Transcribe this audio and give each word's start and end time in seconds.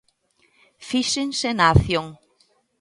Fíxense 0.89 1.49
na 1.57 1.65
acción. 1.73 2.07